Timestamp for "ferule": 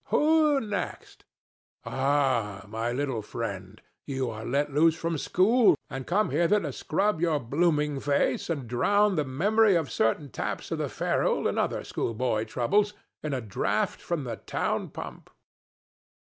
10.89-11.47